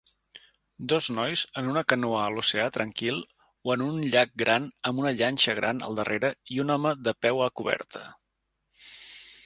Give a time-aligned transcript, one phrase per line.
[0.93, 3.19] Dos nois en una canoa a l'oceà tranquil
[3.69, 7.17] o en un llac gran amb una llanxa gran al darrere i un home de
[7.27, 8.07] peu a coberta.